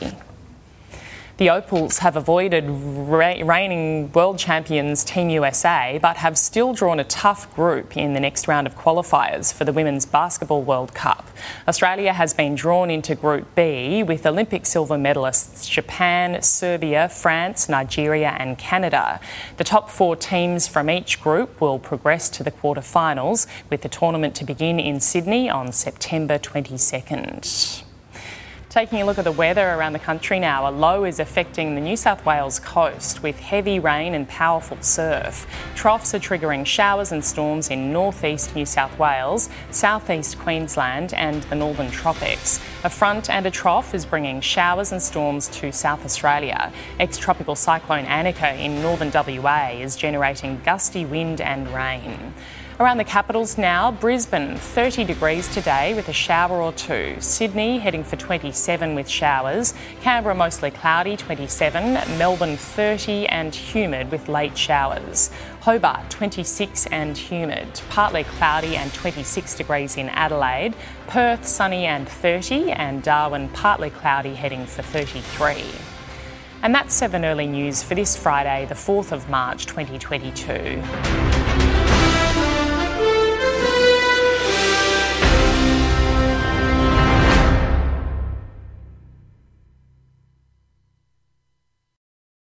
The 1.38 1.50
Opals 1.50 1.98
have 1.98 2.16
avoided 2.16 2.64
reigning 2.66 4.10
world 4.12 4.38
champions 4.38 5.04
Team 5.04 5.28
USA, 5.28 5.98
but 6.00 6.16
have 6.16 6.38
still 6.38 6.72
drawn 6.72 6.98
a 6.98 7.04
tough 7.04 7.54
group 7.54 7.94
in 7.94 8.14
the 8.14 8.20
next 8.20 8.48
round 8.48 8.66
of 8.66 8.74
qualifiers 8.74 9.52
for 9.52 9.66
the 9.66 9.72
Women's 9.72 10.06
Basketball 10.06 10.62
World 10.62 10.94
Cup. 10.94 11.28
Australia 11.68 12.14
has 12.14 12.32
been 12.32 12.54
drawn 12.54 12.90
into 12.90 13.14
Group 13.14 13.54
B 13.54 14.02
with 14.02 14.24
Olympic 14.24 14.64
silver 14.64 14.96
medalists 14.96 15.68
Japan, 15.68 16.40
Serbia, 16.40 17.10
France, 17.10 17.68
Nigeria, 17.68 18.34
and 18.38 18.56
Canada. 18.56 19.20
The 19.58 19.64
top 19.64 19.90
four 19.90 20.16
teams 20.16 20.66
from 20.66 20.88
each 20.88 21.20
group 21.20 21.60
will 21.60 21.78
progress 21.78 22.30
to 22.30 22.44
the 22.44 22.50
quarterfinals, 22.50 23.46
with 23.68 23.82
the 23.82 23.90
tournament 23.90 24.34
to 24.36 24.44
begin 24.46 24.80
in 24.80 25.00
Sydney 25.00 25.50
on 25.50 25.70
September 25.72 26.38
22nd. 26.38 27.85
Taking 28.76 29.00
a 29.00 29.06
look 29.06 29.16
at 29.16 29.24
the 29.24 29.32
weather 29.32 29.70
around 29.70 29.94
the 29.94 29.98
country 29.98 30.38
now, 30.38 30.68
a 30.68 30.70
low 30.70 31.04
is 31.04 31.18
affecting 31.18 31.74
the 31.74 31.80
New 31.80 31.96
South 31.96 32.26
Wales 32.26 32.58
coast 32.58 33.22
with 33.22 33.40
heavy 33.40 33.78
rain 33.78 34.12
and 34.12 34.28
powerful 34.28 34.76
surf. 34.82 35.46
Troughs 35.74 36.12
are 36.12 36.18
triggering 36.18 36.66
showers 36.66 37.10
and 37.10 37.24
storms 37.24 37.70
in 37.70 37.90
northeast 37.90 38.54
New 38.54 38.66
South 38.66 38.98
Wales, 38.98 39.48
southeast 39.70 40.38
Queensland, 40.38 41.14
and 41.14 41.42
the 41.44 41.54
northern 41.54 41.90
tropics. 41.90 42.60
A 42.84 42.90
front 42.90 43.30
and 43.30 43.46
a 43.46 43.50
trough 43.50 43.94
is 43.94 44.04
bringing 44.04 44.42
showers 44.42 44.92
and 44.92 45.00
storms 45.00 45.48
to 45.48 45.72
South 45.72 46.04
Australia. 46.04 46.70
Ex 47.00 47.16
tropical 47.16 47.56
cyclone 47.56 48.04
Anika 48.04 48.58
in 48.58 48.82
northern 48.82 49.10
WA 49.10 49.70
is 49.70 49.96
generating 49.96 50.60
gusty 50.66 51.06
wind 51.06 51.40
and 51.40 51.66
rain. 51.72 52.34
Around 52.78 52.98
the 52.98 53.04
capitals 53.04 53.56
now, 53.56 53.90
Brisbane 53.90 54.54
30 54.54 55.04
degrees 55.04 55.48
today 55.48 55.94
with 55.94 56.10
a 56.10 56.12
shower 56.12 56.60
or 56.60 56.74
two. 56.74 57.16
Sydney 57.20 57.78
heading 57.78 58.04
for 58.04 58.16
27 58.16 58.94
with 58.94 59.08
showers. 59.08 59.72
Canberra 60.02 60.34
mostly 60.34 60.70
cloudy 60.70 61.16
27. 61.16 61.94
Melbourne 62.18 62.58
30 62.58 63.28
and 63.28 63.54
humid 63.54 64.12
with 64.12 64.28
late 64.28 64.58
showers. 64.58 65.30
Hobart 65.60 66.10
26 66.10 66.84
and 66.88 67.16
humid. 67.16 67.80
Partly 67.88 68.24
cloudy 68.24 68.76
and 68.76 68.92
26 68.92 69.54
degrees 69.54 69.96
in 69.96 70.10
Adelaide. 70.10 70.74
Perth 71.06 71.46
sunny 71.46 71.86
and 71.86 72.06
30 72.06 72.72
and 72.72 73.02
Darwin 73.02 73.48
partly 73.48 73.88
cloudy 73.88 74.34
heading 74.34 74.66
for 74.66 74.82
33. 74.82 75.64
And 76.62 76.74
that's 76.74 76.92
7 76.92 77.24
early 77.24 77.46
news 77.46 77.82
for 77.82 77.94
this 77.94 78.18
Friday, 78.18 78.66
the 78.66 78.74
4th 78.74 79.12
of 79.12 79.30
March 79.30 79.64
2022. 79.64 81.35